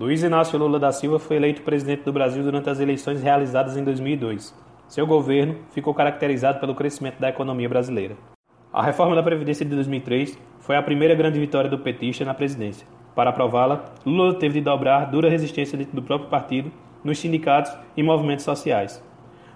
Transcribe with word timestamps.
Luiz 0.00 0.22
Inácio 0.22 0.58
Lula 0.58 0.78
da 0.78 0.90
Silva 0.92 1.18
foi 1.18 1.36
eleito 1.36 1.60
presidente 1.60 2.04
do 2.04 2.12
Brasil 2.12 2.42
durante 2.42 2.70
as 2.70 2.80
eleições 2.80 3.22
realizadas 3.22 3.76
em 3.76 3.84
2002. 3.84 4.54
Seu 4.88 5.06
governo 5.06 5.56
ficou 5.72 5.92
caracterizado 5.92 6.58
pelo 6.58 6.74
crescimento 6.74 7.20
da 7.20 7.28
economia 7.28 7.68
brasileira. 7.68 8.16
A 8.72 8.82
reforma 8.82 9.14
da 9.14 9.22
Previdência 9.22 9.62
de 9.62 9.74
2003 9.74 10.38
foi 10.60 10.74
a 10.74 10.82
primeira 10.82 11.14
grande 11.14 11.38
vitória 11.38 11.68
do 11.68 11.78
petista 11.78 12.24
na 12.24 12.32
presidência. 12.32 12.86
Para 13.14 13.28
aprová-la, 13.28 13.92
Lula 14.06 14.38
teve 14.38 14.54
de 14.54 14.64
dobrar 14.64 15.04
dura 15.10 15.28
resistência 15.28 15.76
dentro 15.76 15.94
do 15.94 16.02
próprio 16.02 16.30
partido, 16.30 16.72
nos 17.04 17.18
sindicatos 17.18 17.70
e 17.94 18.02
movimentos 18.02 18.46
sociais. 18.46 19.04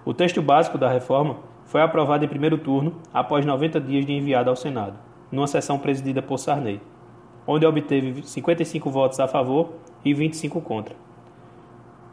O 0.05 0.13
texto 0.13 0.43
básico 0.43 0.77
da 0.77 0.91
reforma 0.91 1.37
foi 1.65 1.81
aprovado 1.81 2.23
em 2.23 2.27
primeiro 2.27 2.59
turno 2.59 2.97
após 3.11 3.43
90 3.47 3.81
dias 3.81 4.05
de 4.05 4.13
enviado 4.13 4.51
ao 4.51 4.55
Senado, 4.55 4.93
numa 5.31 5.47
sessão 5.47 5.79
presidida 5.79 6.21
por 6.21 6.37
Sarney, 6.37 6.79
onde 7.47 7.65
obteve 7.65 8.21
55 8.21 8.91
votos 8.91 9.19
a 9.19 9.27
favor 9.27 9.73
e 10.05 10.13
25 10.13 10.61
contra. 10.61 10.95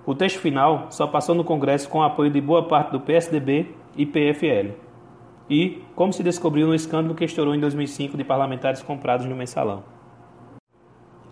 O 0.04 0.14
texto 0.14 0.40
final 0.40 0.86
só 0.90 1.06
passou 1.06 1.34
no 1.34 1.44
Congresso 1.44 1.88
com 1.88 1.98
o 1.98 2.02
apoio 2.02 2.30
de 2.30 2.40
boa 2.40 2.66
parte 2.66 2.90
do 2.90 2.98
PSDB 2.98 3.68
e 3.96 4.04
PFL. 4.04 4.72
E, 5.48 5.82
como 5.94 6.12
se 6.12 6.22
descobriu 6.22 6.66
no 6.66 6.74
escândalo 6.74 7.14
que 7.14 7.24
estourou 7.24 7.54
em 7.54 7.60
2005 7.60 8.16
de 8.16 8.24
parlamentares 8.24 8.82
comprados 8.82 9.26
no 9.26 9.36
mensalão. 9.36 9.84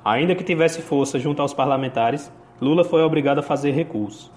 Ainda 0.04 0.34
que 0.34 0.44
tivesse 0.44 0.82
força 0.82 1.18
junto 1.18 1.42
aos 1.42 1.52
parlamentares, 1.52 2.32
Lula 2.60 2.84
foi 2.84 3.02
obrigado 3.02 3.38
a 3.38 3.42
fazer 3.42 3.72
recurso. 3.72 4.32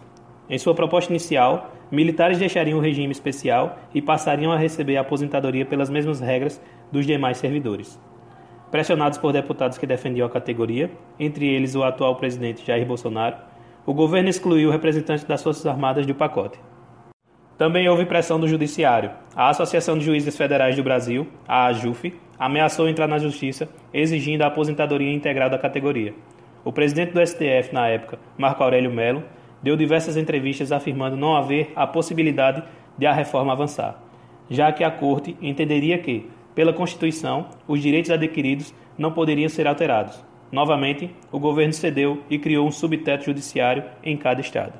Em 0.49 0.57
sua 0.57 0.73
proposta 0.73 1.11
inicial, 1.11 1.71
militares 1.91 2.37
deixariam 2.37 2.79
o 2.79 2.81
regime 2.81 3.11
especial 3.11 3.77
e 3.93 4.01
passariam 4.01 4.51
a 4.51 4.57
receber 4.57 4.97
a 4.97 5.01
aposentadoria 5.01 5.65
pelas 5.65 5.89
mesmas 5.89 6.19
regras 6.19 6.61
dos 6.91 7.05
demais 7.05 7.37
servidores. 7.37 7.99
Pressionados 8.73 9.19
por 9.19 9.31
deputados 9.31 9.77
que 9.77 9.85
defendiam 9.85 10.25
a 10.25 10.31
categoria, 10.31 10.89
entre 11.19 11.47
eles 11.47 11.75
o 11.75 11.83
atual 11.83 12.15
presidente 12.15 12.65
Jair 12.65 12.83
Bolsonaro, 12.87 13.35
o 13.85 13.93
governo 13.93 14.29
excluiu 14.29 14.71
representantes 14.71 15.23
das 15.25 15.43
Forças 15.43 15.67
Armadas 15.67 16.07
do 16.07 16.15
pacote. 16.15 16.59
Também 17.55 17.87
houve 17.87 18.07
pressão 18.07 18.39
do 18.39 18.47
Judiciário. 18.47 19.11
A 19.35 19.49
Associação 19.49 19.95
de 19.95 20.03
Juízes 20.03 20.35
Federais 20.35 20.75
do 20.75 20.81
Brasil, 20.81 21.27
a 21.47 21.67
AJUF, 21.67 22.19
ameaçou 22.39 22.89
entrar 22.89 23.07
na 23.07 23.19
Justiça 23.19 23.69
exigindo 23.93 24.41
a 24.41 24.47
aposentadoria 24.47 25.13
integral 25.13 25.51
da 25.51 25.59
categoria. 25.59 26.15
O 26.65 26.73
presidente 26.73 27.13
do 27.13 27.23
STF, 27.23 27.71
na 27.71 27.87
época, 27.89 28.17
Marco 28.35 28.63
Aurélio 28.63 28.91
Melo, 28.91 29.23
deu 29.61 29.77
diversas 29.77 30.17
entrevistas 30.17 30.71
afirmando 30.71 31.15
não 31.15 31.37
haver 31.37 31.71
a 31.75 31.85
possibilidade 31.85 32.63
de 32.97 33.05
a 33.05 33.13
reforma 33.13 33.53
avançar, 33.53 34.01
já 34.49 34.71
que 34.71 34.83
a 34.83 34.89
Corte 34.89 35.37
entenderia 35.39 35.99
que, 35.99 36.27
pela 36.55 36.73
Constituição, 36.73 37.47
os 37.67 37.81
direitos 37.81 38.11
adquiridos 38.11 38.73
não 38.97 39.11
poderiam 39.11 39.49
ser 39.49 39.67
alterados. 39.67 40.23
Novamente, 40.51 41.09
o 41.31 41.39
governo 41.39 41.73
cedeu 41.73 42.21
e 42.29 42.37
criou 42.37 42.67
um 42.67 42.71
subteto 42.71 43.25
judiciário 43.25 43.83
em 44.03 44.15
cada 44.15 44.39
estado. 44.39 44.73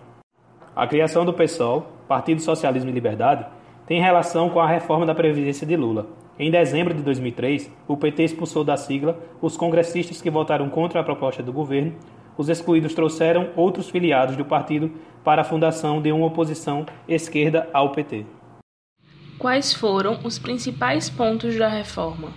A 0.75 0.85
criação 0.85 1.25
do 1.25 1.33
PSOL, 1.33 1.87
Partido 2.07 2.41
Socialismo 2.41 2.89
e 2.89 2.93
Liberdade, 2.93 3.45
tem 3.87 3.99
relação 3.99 4.49
com 4.49 4.59
a 4.59 4.67
reforma 4.67 5.05
da 5.05 5.15
Previdência 5.15 5.65
de 5.65 5.75
Lula. 5.75 6.07
Em 6.37 6.49
dezembro 6.49 6.93
de 6.93 7.03
2003, 7.03 7.71
o 7.87 7.97
PT 7.97 8.23
expulsou 8.23 8.63
da 8.63 8.77
sigla 8.77 9.19
os 9.41 9.55
congressistas 9.57 10.21
que 10.21 10.29
votaram 10.29 10.69
contra 10.69 10.99
a 10.99 11.03
proposta 11.03 11.43
do 11.43 11.53
governo. 11.53 11.93
Os 12.37 12.49
excluídos 12.49 12.95
trouxeram 12.95 13.49
outros 13.55 13.89
filiados 13.89 14.35
do 14.35 14.45
partido 14.45 14.91
para 15.23 15.41
a 15.41 15.45
fundação 15.45 16.01
de 16.01 16.11
uma 16.11 16.25
oposição 16.25 16.85
esquerda 17.07 17.69
ao 17.71 17.91
PT. 17.91 18.25
Quais 19.43 19.73
foram 19.73 20.19
os 20.23 20.39
principais 20.39 21.09
pontos 21.09 21.57
da 21.57 21.67
reforma? 21.67 22.29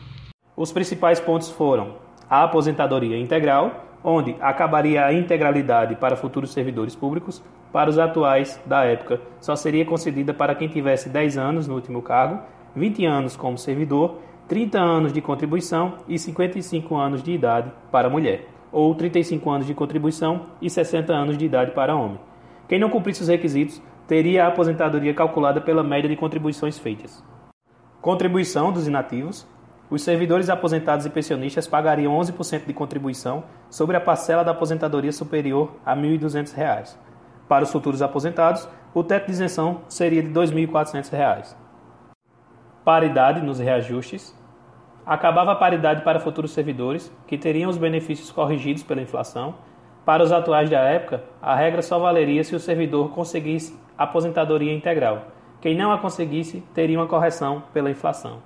Os 0.56 0.72
principais 0.72 1.20
pontos 1.20 1.48
foram 1.48 1.98
a 2.28 2.42
aposentadoria 2.42 3.16
integral, 3.16 3.84
onde 4.02 4.34
acabaria 4.40 5.06
a 5.06 5.12
integralidade 5.12 5.94
para 5.94 6.16
futuros 6.16 6.52
servidores 6.52 6.96
públicos, 6.96 7.40
para 7.72 7.88
os 7.88 7.96
atuais 7.96 8.60
da 8.66 8.82
época 8.82 9.20
só 9.40 9.54
seria 9.54 9.84
concedida 9.84 10.34
para 10.34 10.56
quem 10.56 10.66
tivesse 10.66 11.08
10 11.08 11.38
anos 11.38 11.68
no 11.68 11.76
último 11.76 12.02
cargo, 12.02 12.42
20 12.74 13.06
anos 13.06 13.36
como 13.36 13.56
servidor, 13.56 14.18
30 14.48 14.76
anos 14.76 15.12
de 15.12 15.20
contribuição 15.20 15.98
e 16.08 16.18
55 16.18 16.96
anos 16.96 17.22
de 17.22 17.30
idade 17.30 17.70
para 17.92 18.10
mulher, 18.10 18.48
ou 18.72 18.92
35 18.96 19.48
anos 19.48 19.66
de 19.68 19.74
contribuição 19.74 20.46
e 20.60 20.68
60 20.68 21.12
anos 21.12 21.38
de 21.38 21.44
idade 21.44 21.70
para 21.70 21.94
homem. 21.94 22.18
Quem 22.68 22.80
não 22.80 22.90
cumprisse 22.90 23.22
os 23.22 23.28
requisitos 23.28 23.80
teria 24.06 24.44
a 24.44 24.48
aposentadoria 24.48 25.12
calculada 25.12 25.60
pela 25.60 25.82
média 25.82 26.08
de 26.08 26.16
contribuições 26.16 26.78
feitas. 26.78 27.22
Contribuição 28.00 28.72
dos 28.72 28.86
inativos. 28.86 29.46
Os 29.88 30.02
servidores 30.02 30.50
aposentados 30.50 31.06
e 31.06 31.10
pensionistas 31.10 31.68
pagariam 31.68 32.16
11% 32.18 32.66
de 32.66 32.72
contribuição 32.72 33.44
sobre 33.70 33.96
a 33.96 34.00
parcela 34.00 34.42
da 34.42 34.50
aposentadoria 34.50 35.12
superior 35.12 35.76
a 35.84 35.94
R$ 35.94 36.18
1.200. 36.18 36.96
Para 37.48 37.64
os 37.64 37.70
futuros 37.70 38.02
aposentados, 38.02 38.68
o 38.92 39.04
teto 39.04 39.26
de 39.26 39.32
isenção 39.32 39.82
seria 39.88 40.22
de 40.22 40.28
R$ 40.28 40.34
2.400. 40.34 41.54
Paridade 42.84 43.40
nos 43.40 43.58
reajustes. 43.60 44.36
Acabava 45.04 45.52
a 45.52 45.56
paridade 45.56 46.02
para 46.02 46.18
futuros 46.18 46.50
servidores, 46.50 47.12
que 47.28 47.38
teriam 47.38 47.70
os 47.70 47.78
benefícios 47.78 48.32
corrigidos 48.32 48.82
pela 48.82 49.02
inflação. 49.02 49.54
Para 50.06 50.22
os 50.22 50.30
atuais 50.30 50.70
da 50.70 50.78
época, 50.78 51.24
a 51.42 51.56
regra 51.56 51.82
só 51.82 51.98
valeria 51.98 52.44
se 52.44 52.54
o 52.54 52.60
servidor 52.60 53.10
conseguisse 53.10 53.76
aposentadoria 53.98 54.72
integral. 54.72 55.26
Quem 55.60 55.74
não 55.76 55.90
a 55.90 55.98
conseguisse 55.98 56.62
teria 56.72 56.96
uma 56.96 57.08
correção 57.08 57.64
pela 57.74 57.90
inflação. 57.90 58.40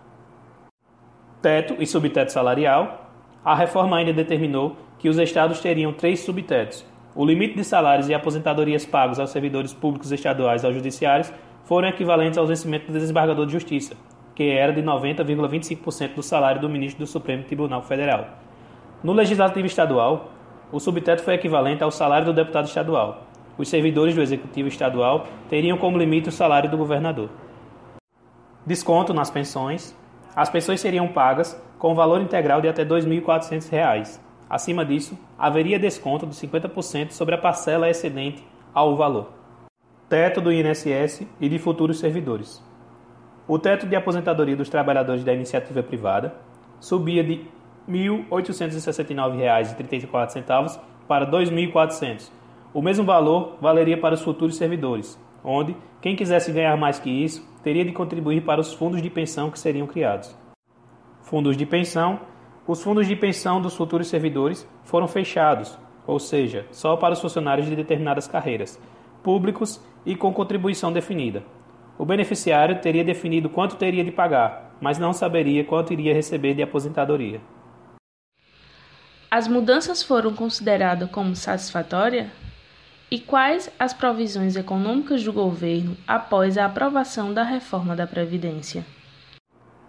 Teto 1.43 1.77
e 1.79 1.87
subteto 1.87 2.33
salarial. 2.33 3.11
A 3.45 3.55
reforma 3.55 3.99
ainda 3.99 4.11
determinou 4.11 4.75
que 4.99 5.11
os 5.11 5.19
estados 5.19 5.61
teriam 5.61 5.93
três 5.93 6.21
subtetos. 6.21 6.83
O 7.15 7.27
limite 7.27 7.57
de 7.57 7.65
salários 7.65 8.09
e 8.09 8.15
aposentadorias 8.15 8.87
pagos 8.87 9.21
aos 9.21 9.29
servidores 9.29 9.75
públicos 9.75 10.11
estaduais 10.13 10.63
e 10.63 10.67
aos 10.67 10.75
judiciários 10.75 11.31
foram 11.65 11.89
equivalentes 11.89 12.39
ao 12.39 12.47
vencimento 12.47 12.87
do 12.87 12.99
desembargador 12.99 13.45
de 13.45 13.53
justiça, 13.53 13.95
que 14.35 14.45
era 14.45 14.73
de 14.73 14.83
90,25% 14.83 16.15
do 16.15 16.23
salário 16.23 16.59
do 16.63 16.71
ministro 16.71 17.05
do 17.05 17.07
Supremo 17.07 17.45
Tribunal 17.45 17.83
Federal. 17.83 18.29
No 19.03 19.13
legislativo 19.13 19.67
estadual, 19.67 20.31
o 20.73 20.81
subteto 20.81 21.23
foi 21.23 21.35
equivalente 21.35 21.83
ao 21.83 21.91
salário 21.91 22.27
do 22.27 22.33
deputado 22.33 22.67
estadual, 22.67 23.27
os 23.61 23.69
servidores 23.69 24.15
do 24.15 24.23
Executivo 24.23 24.69
Estadual 24.69 25.27
teriam 25.51 25.77
como 25.77 25.99
limite 25.99 26.31
o 26.31 26.33
salário 26.33 26.71
do 26.71 26.79
governador. 26.79 27.29
Desconto 28.65 29.13
nas 29.13 29.31
pensões. 29.31 29.95
As 30.35 30.49
pensões 30.49 30.81
seriam 30.81 31.09
pagas 31.09 31.61
com 31.79 31.95
valor 31.95 32.23
integral 32.23 32.63
de 32.63 32.69
até 32.69 32.85
R$ 32.85 32.89
2.400. 32.89 34.19
Acima 34.49 34.83
disso, 34.83 35.19
haveria 35.39 35.79
desconto 35.79 36.27
de 36.27 36.35
50% 36.35 37.11
sobre 37.11 37.35
a 37.35 37.39
parcela 37.39 37.91
excedente 37.91 38.43
ao 38.73 38.97
valor. 38.97 39.29
Teto 40.09 40.41
do 40.41 40.51
INSS 40.51 41.27
e 41.39 41.47
de 41.47 41.59
futuros 41.59 41.99
servidores. 41.99 42.65
O 43.47 43.59
teto 43.59 43.85
de 43.85 43.95
aposentadoria 43.95 44.57
dos 44.57 44.71
trabalhadores 44.71 45.23
da 45.23 45.35
iniciativa 45.35 45.83
privada 45.83 46.35
subia 46.81 47.23
de 47.23 47.47
R$ 47.89 48.27
1.869,34 48.29 50.81
para 51.07 51.25
R$ 51.25 51.31
2.400 51.31 52.41
o 52.73 52.81
mesmo 52.81 53.05
valor 53.05 53.57
valeria 53.61 53.99
para 53.99 54.15
os 54.15 54.23
futuros 54.23 54.57
servidores, 54.57 55.21
onde 55.43 55.77
quem 56.01 56.15
quisesse 56.15 56.53
ganhar 56.53 56.77
mais 56.77 57.01
que 57.01 57.11
isso 57.11 57.47
teria 57.65 57.85
de 57.85 57.93
contribuir 57.93 58.43
para 58.43 58.61
os 58.61 58.73
fundos 58.73 59.03
de 59.03 59.11
pensão 59.11 59.51
que 59.51 59.59
seriam 59.59 59.87
criados. 59.87 60.37
Fundos 61.21 61.57
de 61.57 61.67
pensão: 61.67 62.21
os 62.67 62.83
fundos 62.83 63.09
de 63.09 63.17
pensão 63.17 63.61
dos 63.61 63.75
futuros 63.75 64.07
servidores 64.07 64.69
foram 64.85 65.09
fechados, 65.09 65.77
ou 66.07 66.21
seja, 66.21 66.67
só 66.71 66.97
para 66.97 67.13
os 67.13 67.21
funcionários 67.21 67.67
de 67.67 67.75
determinadas 67.75 68.29
carreiras, 68.29 68.81
públicos 69.21 69.85
e 70.07 70.15
com 70.15 70.33
contribuição 70.33 70.93
definida. 70.93 71.43
O 71.99 72.05
beneficiário 72.05 72.81
teria 72.81 73.05
definido 73.05 73.51
quanto 73.51 73.77
teria 73.77 74.05
de 74.05 74.13
pagar, 74.13 74.77
mas 74.81 74.97
não 74.97 75.13
saberia 75.13 75.65
quanto 75.65 75.93
iria 75.93 76.15
receber 76.15 76.55
de 76.55 76.63
aposentadoria. 76.63 77.41
As 79.33 79.47
mudanças 79.47 80.03
foram 80.03 80.35
consideradas 80.35 81.09
como 81.09 81.37
satisfatórias? 81.37 82.27
E 83.09 83.21
quais 83.21 83.73
as 83.79 83.95
provisões 83.95 84.57
econômicas 84.57 85.23
do 85.23 85.33
governo 85.33 85.97
após 86.05 86.59
a 86.59 86.65
aprovação 86.65 87.33
da 87.33 87.45
reforma 87.45 87.95
da 87.95 88.09
Previdência? 88.09 88.85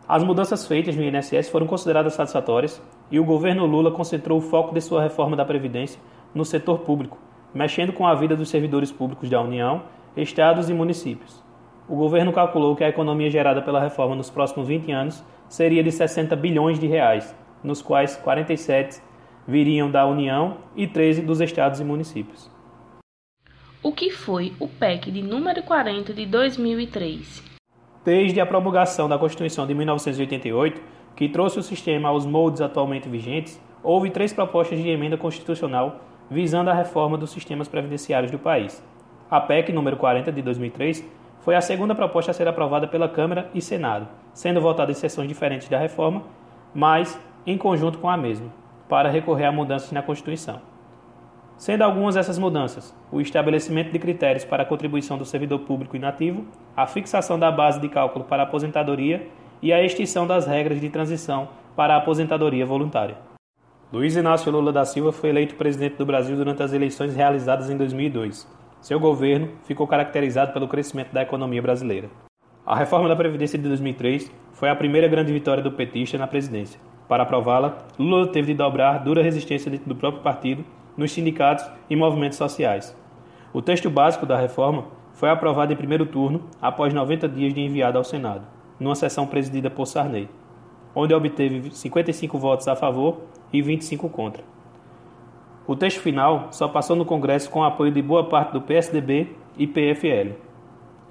As 0.07 0.23
mudanças 0.23 0.67
feitas 0.67 0.95
no 0.95 1.01
INSS 1.01 1.49
foram 1.49 1.65
consideradas 1.65 2.13
satisfatórias 2.13 2.79
e 3.09 3.19
o 3.19 3.25
governo 3.25 3.65
Lula 3.65 3.89
concentrou 3.89 4.37
o 4.37 4.41
foco 4.41 4.75
de 4.75 4.81
sua 4.81 5.01
reforma 5.01 5.35
da 5.35 5.43
Previdência 5.43 5.99
no 6.35 6.45
setor 6.45 6.81
público, 6.81 7.17
mexendo 7.51 7.93
com 7.93 8.05
a 8.05 8.13
vida 8.13 8.35
dos 8.35 8.47
servidores 8.47 8.91
públicos 8.91 9.27
da 9.27 9.41
União, 9.41 9.85
estados 10.15 10.69
e 10.69 10.73
municípios. 10.73 11.43
O 11.89 11.95
governo 11.95 12.31
calculou 12.31 12.75
que 12.75 12.83
a 12.83 12.89
economia 12.89 13.31
gerada 13.31 13.63
pela 13.63 13.81
reforma 13.81 14.15
nos 14.15 14.29
próximos 14.29 14.67
20 14.67 14.91
anos 14.91 15.23
seria 15.49 15.83
de 15.83 15.91
60 15.91 16.35
bilhões 16.35 16.77
de 16.77 16.85
reais, 16.85 17.35
nos 17.63 17.81
quais 17.81 18.15
47 18.17 19.09
viriam 19.51 19.91
da 19.91 20.07
União 20.07 20.57
e 20.75 20.87
13 20.87 21.21
dos 21.21 21.41
estados 21.41 21.79
e 21.79 21.83
municípios 21.83 22.49
o 23.83 23.91
que 23.91 24.11
foi 24.11 24.53
o 24.59 24.67
PEC 24.67 25.09
de 25.09 25.23
número 25.23 25.63
40 25.63 26.13
de 26.13 26.25
2003. 26.27 27.43
Desde 28.05 28.39
a 28.39 28.45
promulgação 28.45 29.09
da 29.09 29.17
Constituição 29.17 29.65
de 29.65 29.73
1988, 29.73 30.81
que 31.15 31.27
trouxe 31.27 31.57
o 31.57 31.63
sistema 31.63 32.09
aos 32.09 32.25
moldes 32.25 32.61
atualmente 32.61 33.09
vigentes, 33.09 33.59
houve 33.83 34.11
três 34.11 34.31
propostas 34.31 34.77
de 34.77 34.87
emenda 34.87 35.17
constitucional 35.17 36.01
visando 36.29 36.69
a 36.69 36.73
reforma 36.73 37.17
dos 37.17 37.31
sistemas 37.31 37.67
previdenciários 37.67 38.31
do 38.31 38.37
país. 38.37 38.83
A 39.29 39.41
PEC 39.41 39.73
número 39.73 39.97
40 39.97 40.31
de 40.31 40.41
2003 40.43 41.03
foi 41.39 41.55
a 41.55 41.61
segunda 41.61 41.95
proposta 41.95 42.29
a 42.29 42.33
ser 42.33 42.47
aprovada 42.47 42.87
pela 42.87 43.09
Câmara 43.09 43.49
e 43.53 43.61
Senado, 43.61 44.07
sendo 44.31 44.61
votada 44.61 44.91
em 44.91 44.95
sessões 44.95 45.27
diferentes 45.27 45.67
da 45.67 45.79
reforma, 45.79 46.23
mas 46.73 47.19
em 47.47 47.57
conjunto 47.57 47.97
com 47.97 48.09
a 48.09 48.15
mesma, 48.15 48.53
para 48.91 49.09
recorrer 49.09 49.45
a 49.45 49.53
mudanças 49.53 49.89
na 49.93 50.01
Constituição. 50.01 50.59
Sendo 51.55 51.83
algumas 51.83 52.17
essas 52.17 52.37
mudanças 52.37 52.93
o 53.09 53.21
estabelecimento 53.21 53.89
de 53.89 53.97
critérios 53.97 54.43
para 54.43 54.63
a 54.63 54.65
contribuição 54.65 55.17
do 55.17 55.23
servidor 55.23 55.59
público 55.59 55.95
inativo, 55.95 56.45
a 56.75 56.85
fixação 56.85 57.39
da 57.39 57.49
base 57.49 57.79
de 57.79 57.87
cálculo 57.87 58.25
para 58.25 58.43
a 58.43 58.45
aposentadoria 58.45 59.29
e 59.61 59.71
a 59.71 59.81
extinção 59.81 60.27
das 60.27 60.45
regras 60.45 60.81
de 60.81 60.89
transição 60.89 61.47
para 61.73 61.93
a 61.93 61.99
aposentadoria 61.99 62.65
voluntária. 62.65 63.15
Luiz 63.93 64.17
Inácio 64.17 64.51
Lula 64.51 64.73
da 64.73 64.83
Silva 64.83 65.13
foi 65.13 65.29
eleito 65.29 65.55
presidente 65.55 65.95
do 65.95 66.05
Brasil 66.05 66.35
durante 66.35 66.61
as 66.61 66.73
eleições 66.73 67.15
realizadas 67.15 67.69
em 67.69 67.77
2002. 67.77 68.45
Seu 68.81 68.99
governo 68.99 69.51
ficou 69.63 69.87
caracterizado 69.87 70.51
pelo 70.51 70.67
crescimento 70.67 71.13
da 71.13 71.21
economia 71.21 71.61
brasileira. 71.61 72.09
A 72.65 72.75
reforma 72.75 73.07
da 73.07 73.15
Previdência 73.15 73.57
de 73.57 73.69
2003 73.69 74.29
foi 74.51 74.69
a 74.69 74.75
primeira 74.75 75.07
grande 75.07 75.31
vitória 75.31 75.63
do 75.63 75.71
petista 75.71 76.17
na 76.17 76.27
presidência. 76.27 76.90
Para 77.11 77.23
aprová-la, 77.23 77.79
Lula 77.99 78.25
teve 78.27 78.53
de 78.53 78.57
dobrar 78.57 79.03
dura 79.03 79.21
resistência 79.21 79.69
dentro 79.69 79.89
do 79.89 79.95
próprio 79.97 80.23
partido, 80.23 80.63
nos 80.95 81.11
sindicatos 81.11 81.69
e 81.89 81.93
movimentos 81.93 82.37
sociais. 82.37 82.97
O 83.51 83.61
texto 83.61 83.89
básico 83.89 84.25
da 84.25 84.37
reforma 84.37 84.85
foi 85.11 85.29
aprovado 85.29 85.73
em 85.73 85.75
primeiro 85.75 86.05
turno 86.05 86.43
após 86.61 86.93
90 86.93 87.27
dias 87.27 87.53
de 87.53 87.59
enviado 87.59 87.97
ao 87.97 88.05
Senado, 88.05 88.47
numa 88.79 88.95
sessão 88.95 89.27
presidida 89.27 89.69
por 89.69 89.87
Sarney, 89.87 90.29
onde 90.95 91.13
obteve 91.13 91.71
55 91.71 92.37
votos 92.39 92.69
a 92.69 92.77
favor 92.77 93.23
e 93.51 93.61
25 93.61 94.07
contra. 94.07 94.45
O 95.67 95.75
texto 95.75 95.99
final 95.99 96.47
só 96.51 96.69
passou 96.69 96.95
no 96.95 97.03
Congresso 97.03 97.49
com 97.49 97.59
o 97.59 97.65
apoio 97.65 97.91
de 97.91 98.01
boa 98.01 98.29
parte 98.29 98.53
do 98.53 98.61
PSDB 98.61 99.35
e 99.57 99.67
PFL. 99.67 100.37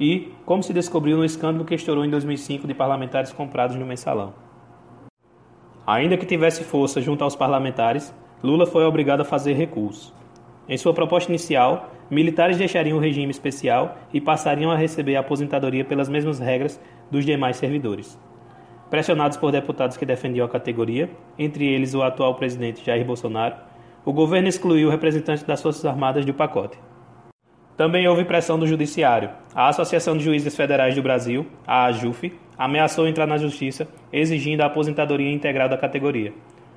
E, 0.01 0.33
como 0.47 0.63
se 0.63 0.73
descobriu 0.73 1.19
no 1.19 1.27
escândalo 1.27 1.67
que 1.67 1.75
estourou 1.75 2.07
em 2.07 2.11
2005 2.11 2.67
de 2.67 2.73
parlamentares 2.73 3.35
comprados 3.35 3.77
no 3.77 3.85
mensalão. 3.85 4.33
Ainda 5.91 6.17
que 6.17 6.25
tivesse 6.25 6.63
força 6.63 7.01
junto 7.01 7.25
aos 7.25 7.35
parlamentares, 7.35 8.15
Lula 8.45 8.65
foi 8.65 8.85
obrigado 8.85 9.23
a 9.23 9.25
fazer 9.25 9.55
recurso. 9.55 10.15
Em 10.69 10.79
sua 10.79 10.95
proposta 10.95 11.33
inicial, 11.33 11.91
militares 12.09 12.57
deixariam 12.57 12.97
o 12.97 13.01
regime 13.01 13.33
especial 13.33 13.99
e 14.15 14.21
passariam 14.21 14.71
a 14.71 14.77
receber 14.77 15.17
a 15.17 15.21
aposentadoria 15.21 15.85
pelas 15.85 16.09
mesmas 16.09 16.39
regras 16.39 16.81
dos 17.11 17.27
demais 17.27 17.57
servidores. 17.57 18.17
Pressionados 18.89 19.37
por 19.37 19.51
deputados 19.51 19.97
que 19.97 20.07
defendiam 20.07 20.47
a 20.47 20.49
categoria, 20.49 21.11
entre 21.37 21.67
eles 21.67 21.93
o 21.93 22.05
atual 22.05 22.37
presidente 22.37 22.87
Jair 22.87 23.05
Bolsonaro, 23.05 23.57
o 24.05 24.13
governo 24.13 24.47
excluiu 24.47 24.91
representantes 24.91 25.43
das 25.43 25.61
Forças 25.61 25.85
Armadas 25.85 26.25
do 26.25 26.33
pacote. 26.33 26.79
Também 27.81 28.07
houve 28.07 28.27
pressão 28.27 28.59
do 28.59 28.67
Judiciário. 28.67 29.31
A 29.55 29.69
Associação 29.69 30.15
de 30.15 30.23
Juízes 30.23 30.55
Federais 30.55 30.95
do 30.95 31.03
Brasil, 31.03 31.47
a 31.67 31.87
AJUF, 31.87 32.31
ameaçou 32.59 33.09
entrar 33.09 33.27
na 33.27 33.39
Justiça 33.39 33.89
exigindo 34.13 34.61
a 34.61 34.67
aposentadoria 34.67 35.33
integral 35.33 35.67
da 35.67 35.79
categoria. 35.79 36.31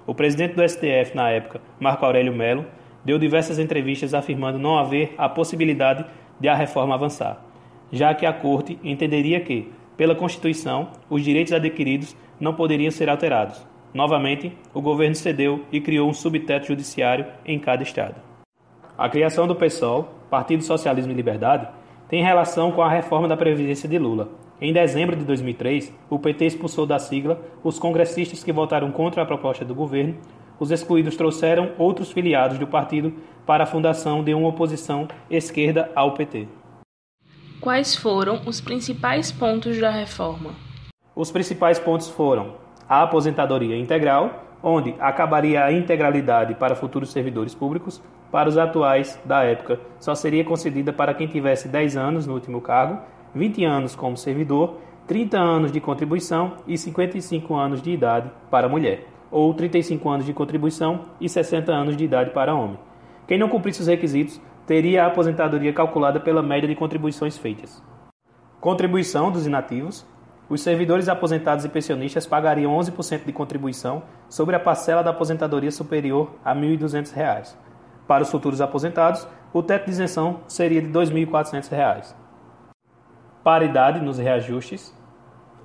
O 0.08 0.16
presidente 0.16 0.56
do 0.56 0.66
STF, 0.66 1.14
na 1.14 1.30
época, 1.30 1.60
Marco 1.78 2.06
Aurélio 2.06 2.34
Melo, 2.34 2.66
deu 3.04 3.20
diversas 3.20 3.60
entrevistas 3.60 4.14
afirmando 4.14 4.58
não 4.58 4.80
haver 4.80 5.14
a 5.18 5.28
possibilidade 5.28 6.06
de 6.40 6.48
a 6.48 6.56
reforma 6.56 6.96
avançar, 6.96 7.44
já 7.92 8.14
que 8.14 8.26
a 8.26 8.32
Corte 8.32 8.80
entenderia 8.82 9.42
que, 9.42 9.74
pela 9.98 10.16
Constituição, 10.16 10.88
os 11.10 11.22
direitos 11.22 11.52
adquiridos 11.52 12.16
não 12.40 12.54
poderiam 12.54 12.92
ser 12.92 13.10
alterados. 13.10 13.62
Novamente, 13.94 14.58
o 14.74 14.82
governo 14.82 15.16
cedeu 15.16 15.66
e 15.70 15.82
criou 15.82 16.10
um 16.10 16.14
subteto 16.14 16.68
judiciário 16.68 17.26
em 17.46 17.60
cada 17.60 17.84
estado. 17.84 18.16
A 18.98 19.10
criação 19.10 19.48
do 19.48 19.56
PSOL, 19.56 20.23
Partido 20.34 20.64
Socialismo 20.64 21.12
e 21.12 21.16
Liberdade, 21.16 21.68
tem 22.10 22.24
relação 22.24 22.72
com 22.72 22.82
a 22.82 22.90
reforma 22.90 23.28
da 23.28 23.38
Previdência 23.38 23.88
de 23.88 24.00
Lula. 24.00 24.30
Em 24.60 24.74
dezembro 24.74 25.16
de 25.16 25.24
2003, 25.24 25.94
o 26.10 26.18
PT 26.18 26.48
expulsou 26.48 26.88
da 26.88 26.98
sigla 26.98 27.40
os 27.64 27.78
congressistas 27.78 28.44
que 28.44 28.52
votaram 28.52 28.92
contra 28.92 29.22
a 29.22 29.28
proposta 29.28 29.64
do 29.64 29.76
governo. 29.76 30.16
Os 30.60 30.72
excluídos 30.72 31.16
trouxeram 31.16 31.74
outros 31.78 32.12
filiados 32.12 32.58
do 32.58 32.66
partido 32.66 33.14
para 33.46 33.66
a 33.66 33.68
fundação 33.68 34.24
de 34.24 34.34
uma 34.34 34.48
oposição 34.48 35.08
esquerda 35.30 35.92
ao 35.96 36.16
PT. 36.16 36.48
Quais 37.62 37.96
foram 37.96 38.42
os 38.48 38.60
principais 38.60 39.32
pontos 39.32 39.80
da 39.80 39.92
reforma? 39.92 40.56
Os 41.16 41.30
principais 41.30 41.78
pontos 41.78 42.10
foram 42.10 42.56
a 42.90 43.04
aposentadoria 43.04 43.78
integral, 43.78 44.46
onde 44.64 44.96
acabaria 45.00 45.64
a 45.64 45.72
integralidade 45.72 46.56
para 46.56 46.74
futuros 46.74 47.12
servidores 47.12 47.54
públicos, 47.54 48.02
para 48.34 48.50
os 48.50 48.58
atuais 48.58 49.22
da 49.24 49.44
época 49.44 49.80
só 50.00 50.16
seria 50.16 50.44
concedida 50.44 50.92
para 50.92 51.14
quem 51.14 51.28
tivesse 51.28 51.68
10 51.68 51.96
anos 51.96 52.26
no 52.26 52.34
último 52.34 52.60
cargo, 52.60 53.00
20 53.36 53.64
anos 53.64 53.96
como 53.96 54.18
servidor, 54.18 54.80
30 55.06 55.38
anos 55.38 55.72
de 55.72 55.80
contribuição 55.80 56.54
e 56.66 56.76
55 56.76 57.54
anos 57.54 57.80
de 57.80 57.92
idade 57.92 58.32
para 58.50 58.68
mulher, 58.68 59.06
ou 59.30 59.54
35 59.54 60.10
anos 60.10 60.26
de 60.26 60.34
contribuição 60.34 61.02
e 61.22 61.30
60 61.30 61.72
anos 61.72 61.96
de 61.96 62.06
idade 62.06 62.32
para 62.32 62.56
homem. 62.56 62.80
Quem 63.28 63.38
não 63.38 63.50
cumprisse 63.50 63.82
os 63.82 63.88
requisitos 63.88 64.42
teria 64.66 65.04
a 65.04 65.08
aposentadoria 65.08 65.72
calculada 65.72 66.20
pela 66.20 66.42
média 66.42 66.68
de 66.68 66.74
contribuições 66.74 67.38
feitas. 67.38 67.84
Contribuição 68.60 69.32
dos 69.32 69.46
inativos 69.46 70.08
os 70.50 70.62
servidores 70.62 71.08
aposentados 71.08 71.66
e 71.66 71.70
pensionistas 71.70 72.28
pagariam 72.28 72.78
11% 72.78 73.26
de 73.26 73.32
contribuição 73.32 74.04
sobre 74.28 74.56
a 74.56 74.60
parcela 74.60 75.02
da 75.02 75.12
aposentadoria 75.12 75.72
superior 75.72 76.32
a 76.44 76.54
R$ 76.54 76.78
1.200. 76.78 77.56
Para 78.08 78.24
os 78.24 78.32
futuros 78.32 78.62
aposentados, 78.62 79.28
o 79.54 79.62
teto 79.62 79.86
de 79.86 79.92
isenção 79.92 80.42
seria 80.48 80.82
de 80.82 80.88
R$ 80.88 80.94
2.400. 80.94 82.16
Paridade 83.44 84.00
nos 84.00 84.18
reajustes. 84.18 84.96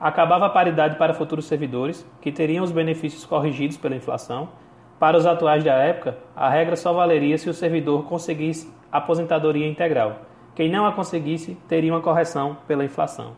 Acabava 0.01 0.47
a 0.47 0.51
paridade 0.51 0.97
para 0.97 1.15
futuros 1.15 1.47
servidores, 1.47 2.09
que 2.21 2.31
teriam 2.31 2.65
os 2.65 2.71
benefícios 2.71 3.25
corrigidos 3.25 3.77
pela 3.77 3.97
inflação. 3.97 4.51
Para 4.99 5.17
os 5.17 5.27
atuais 5.27 5.65
da 5.65 5.75
época, 5.75 6.19
a 6.35 6.49
regra 6.49 6.77
só 6.77 6.93
valeria 6.93 7.39
se 7.39 7.49
o 7.49 7.55
servidor 7.55 8.05
conseguisse 8.05 8.73
aposentadoria 8.91 9.67
integral. 9.67 10.23
Quem 10.55 10.71
não 10.71 10.87
a 10.87 10.93
conseguisse 10.93 11.57
teria 11.69 11.93
uma 11.93 12.01
correção 12.01 12.57
pela 12.67 12.85
inflação 12.85 13.35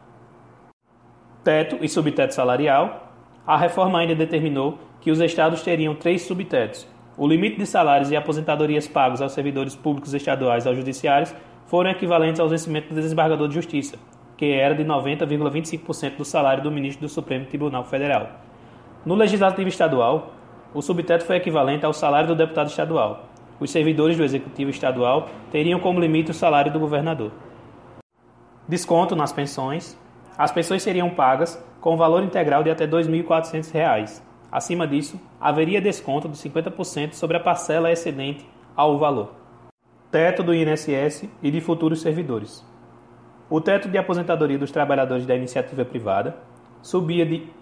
teto 1.43 1.79
e 1.81 1.89
subteto 1.89 2.35
salarial, 2.35 3.13
a 3.47 3.57
reforma 3.57 3.99
ainda 3.99 4.15
determinou 4.15 4.79
que 5.01 5.11
os 5.11 5.21
estados 5.21 5.63
teriam 5.63 5.95
três 5.95 6.23
subtetos. 6.23 6.87
O 7.21 7.29
limite 7.29 7.59
de 7.59 7.67
salários 7.67 8.11
e 8.11 8.17
aposentadorias 8.17 8.89
pagos 8.89 9.21
aos 9.21 9.33
servidores 9.33 9.77
públicos 9.77 10.15
estaduais 10.15 10.65
e 10.65 10.69
aos 10.69 10.77
judiciários 10.79 11.37
foram 11.67 11.91
equivalentes 11.91 12.41
aos 12.41 12.51
vencimentos 12.51 12.89
do 12.89 12.95
desembargador 12.95 13.47
de 13.47 13.53
justiça, 13.53 13.99
que 14.39 14.51
era 14.51 14.75
de 14.75 14.83
90,25% 14.87 16.17
do 16.17 16.25
salário 16.25 16.63
do 16.63 16.73
ministro 16.73 17.07
do 17.07 17.11
Supremo 17.11 17.45
Tribunal 17.45 17.85
Federal. 17.85 18.27
No 19.05 19.15
legislativo 19.15 19.69
estadual, 19.69 20.33
o 20.73 20.81
subteto 20.81 21.27
foi 21.27 21.37
equivalente 21.37 21.85
ao 21.85 21.93
salário 21.93 22.29
do 22.29 22.35
deputado 22.35 22.69
estadual. 22.69 23.27
Os 23.61 23.71
servidores 23.71 24.17
do 24.17 24.25
executivo 24.25 24.71
estadual 24.71 25.29
teriam 25.51 25.79
como 25.79 26.01
limite 26.01 26.31
o 26.31 26.35
salário 26.35 26.73
do 26.73 26.81
governador. 26.81 27.33
Desconto 28.67 29.15
nas 29.15 29.31
pensões, 29.31 29.95
as 30.39 30.53
pensões 30.53 30.83
seriam 30.83 31.11
pagas 31.11 31.63
com 31.83 31.99
valor 31.99 32.23
integral 32.23 32.63
de 32.63 32.71
até 32.71 32.87
R$ 32.87 32.93
2.400. 32.93 34.30
Acima 34.51 34.87
disso, 34.87 35.21
haveria 35.41 35.81
desconto 35.81 36.29
de 36.29 36.37
50% 36.37 37.13
sobre 37.13 37.37
a 37.37 37.41
parcela 37.41 37.93
excedente 37.93 38.45
ao 38.75 38.99
valor. 38.99 39.35
Teto 40.11 40.43
do 40.43 40.55
INSS 40.55 41.29
e 41.43 41.51
de 41.51 41.61
futuros 41.61 42.01
servidores. 42.01 42.65
O 43.49 43.61
teto 43.61 43.89
de 43.89 43.99
aposentadoria 43.99 44.59
dos 44.59 44.71
trabalhadores 44.71 45.27
da 45.27 45.37
iniciativa 45.37 45.85
privada 45.85 46.37
subia 46.83 47.25
de 47.25 47.37
R$ 47.37 47.53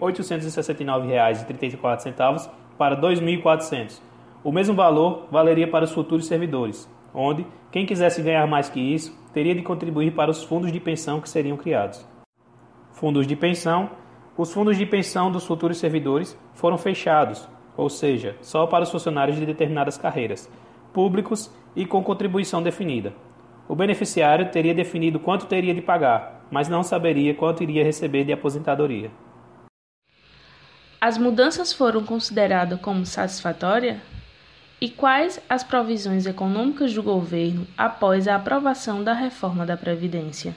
1.869,34 0.00 2.50
para 2.76 2.94
R$ 2.94 3.02
2.400. 3.02 4.00
O 4.42 4.52
mesmo 4.52 4.74
valor 4.74 5.26
valeria 5.30 5.68
para 5.68 5.84
os 5.84 5.92
futuros 5.92 6.26
servidores, 6.26 6.88
onde 7.12 7.46
quem 7.70 7.84
quisesse 7.84 8.22
ganhar 8.22 8.46
mais 8.46 8.68
que 8.68 8.80
isso 8.80 9.16
teria 9.32 9.54
de 9.54 9.62
contribuir 9.62 10.12
para 10.12 10.30
os 10.30 10.42
fundos 10.42 10.72
de 10.72 10.80
pensão 10.80 11.20
que 11.20 11.28
seriam 11.28 11.56
criados. 11.56 12.06
Fundos 12.92 13.26
de 13.26 13.36
pensão. 13.36 13.90
Os 14.38 14.52
fundos 14.52 14.78
de 14.78 14.86
pensão 14.86 15.32
dos 15.32 15.44
futuros 15.44 15.78
servidores 15.78 16.38
foram 16.54 16.78
fechados, 16.78 17.48
ou 17.76 17.90
seja, 17.90 18.36
só 18.40 18.68
para 18.68 18.84
os 18.84 18.90
funcionários 18.90 19.36
de 19.36 19.44
determinadas 19.44 19.98
carreiras, 19.98 20.48
públicos 20.92 21.52
e 21.74 21.84
com 21.84 22.04
contribuição 22.04 22.62
definida. 22.62 23.12
O 23.66 23.74
beneficiário 23.74 24.48
teria 24.52 24.72
definido 24.72 25.18
quanto 25.18 25.46
teria 25.46 25.74
de 25.74 25.82
pagar, 25.82 26.46
mas 26.52 26.68
não 26.68 26.84
saberia 26.84 27.34
quanto 27.34 27.64
iria 27.64 27.82
receber 27.82 28.22
de 28.22 28.32
aposentadoria. 28.32 29.10
As 31.00 31.18
mudanças 31.18 31.72
foram 31.72 32.04
consideradas 32.04 32.80
como 32.80 33.04
satisfatórias? 33.04 33.98
E 34.80 34.88
quais 34.88 35.42
as 35.48 35.64
provisões 35.64 36.26
econômicas 36.26 36.94
do 36.94 37.02
governo 37.02 37.66
após 37.76 38.28
a 38.28 38.36
aprovação 38.36 39.02
da 39.02 39.14
reforma 39.14 39.66
da 39.66 39.76
Previdência? 39.76 40.54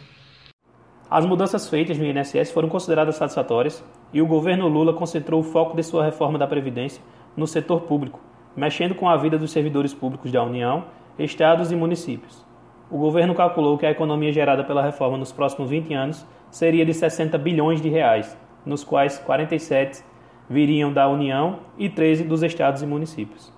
As 1.11 1.25
mudanças 1.25 1.67
feitas 1.67 1.97
no 1.97 2.05
INSS 2.05 2.51
foram 2.51 2.69
consideradas 2.69 3.17
satisfatórias 3.17 3.83
e 4.13 4.21
o 4.21 4.25
governo 4.25 4.69
Lula 4.69 4.93
concentrou 4.93 5.41
o 5.41 5.43
foco 5.43 5.75
de 5.75 5.83
sua 5.83 6.05
reforma 6.05 6.39
da 6.39 6.47
Previdência 6.47 7.03
no 7.35 7.45
setor 7.45 7.81
público, 7.81 8.21
mexendo 8.55 8.95
com 8.95 9.09
a 9.09 9.17
vida 9.17 9.37
dos 9.37 9.51
servidores 9.51 9.93
públicos 9.93 10.31
da 10.31 10.41
União, 10.41 10.85
estados 11.19 11.69
e 11.69 11.75
municípios. 11.75 12.45
O 12.89 12.97
governo 12.97 13.35
calculou 13.35 13.77
que 13.77 13.85
a 13.85 13.91
economia 13.91 14.31
gerada 14.31 14.63
pela 14.63 14.81
reforma 14.81 15.17
nos 15.17 15.33
próximos 15.33 15.69
20 15.69 15.93
anos 15.93 16.25
seria 16.49 16.85
de 16.85 16.93
60 16.93 17.37
bilhões 17.37 17.81
de 17.81 17.89
reais, 17.89 18.37
nos 18.65 18.81
quais 18.81 19.19
47 19.19 20.05
viriam 20.49 20.93
da 20.93 21.09
União 21.09 21.59
e 21.77 21.89
13 21.89 22.23
dos 22.23 22.41
estados 22.41 22.81
e 22.81 22.85
municípios. 22.85 23.51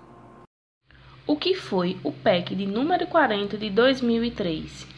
O 1.27 1.37
que 1.37 1.53
foi 1.53 1.97
o 2.03 2.11
PEC 2.11 2.55
de 2.55 2.65
número 2.65 3.05
40 3.05 3.59
de 3.59 3.69
2003? 3.69 4.92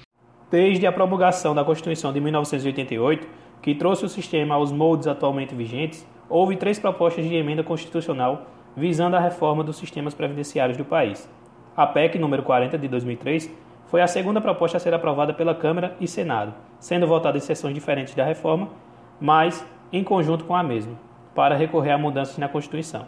Desde 0.49 0.85
a 0.85 0.91
promulgação 0.91 1.55
da 1.55 1.63
Constituição 1.63 2.13
de 2.13 2.21
1988, 2.21 3.27
que 3.63 3.73
trouxe 3.73 4.05
o 4.05 4.09
sistema 4.09 4.53
aos 4.53 4.71
moldes 4.71 5.07
atualmente 5.07 5.55
vigentes, 5.55 6.07
houve 6.29 6.55
três 6.55 6.77
propostas 6.77 7.25
de 7.25 7.33
emenda 7.35 7.63
constitucional 7.63 8.45
visando 8.77 9.15
a 9.15 9.19
reforma 9.19 9.63
dos 9.63 9.77
sistemas 9.77 10.13
previdenciários 10.13 10.77
do 10.77 10.85
país. 10.85 11.27
A 11.75 11.87
PEC 11.87 12.19
número 12.19 12.43
40 12.43 12.77
de 12.77 12.87
2003 12.87 13.51
foi 13.87 14.01
a 14.01 14.07
segunda 14.07 14.39
proposta 14.39 14.77
a 14.77 14.79
ser 14.79 14.93
aprovada 14.93 15.33
pela 15.33 15.55
Câmara 15.55 15.95
e 15.99 16.07
Senado, 16.07 16.53
sendo 16.79 17.07
votada 17.07 17.37
em 17.37 17.41
sessões 17.41 17.73
diferentes 17.73 18.13
da 18.13 18.23
reforma, 18.23 18.69
mas 19.19 19.65
em 19.91 20.03
conjunto 20.03 20.45
com 20.45 20.55
a 20.55 20.61
mesma 20.61 20.93
para 21.33 21.55
recorrer 21.55 21.91
a 21.91 21.97
mudanças 21.97 22.37
na 22.37 22.47
Constituição. 22.47 23.07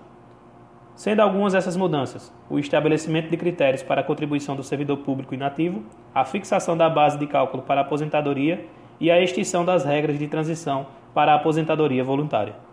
Sendo 0.97 1.19
algumas 1.19 1.53
essas 1.53 1.77
mudanças 1.77 2.33
o 2.49 2.57
estabelecimento 2.57 3.29
de 3.29 3.37
critérios 3.37 3.83
para 3.83 4.01
a 4.01 4.03
contribuição 4.03 4.55
do 4.55 4.63
servidor 4.63 4.97
público 4.97 5.35
inativo, 5.35 5.83
a 6.11 6.25
fixação 6.25 6.75
da 6.75 6.89
base 6.89 7.19
de 7.19 7.27
cálculo 7.27 7.61
para 7.61 7.81
a 7.81 7.83
aposentadoria 7.83 8.65
e 8.99 9.11
a 9.11 9.21
extinção 9.21 9.63
das 9.63 9.85
regras 9.85 10.17
de 10.17 10.27
transição 10.27 10.87
para 11.13 11.33
a 11.33 11.35
aposentadoria 11.35 12.03
voluntária. 12.03 12.66